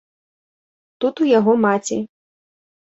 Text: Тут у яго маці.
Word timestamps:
Тут 1.05 1.15
у 1.27 1.31
яго 1.39 1.53
маці. 1.69 1.97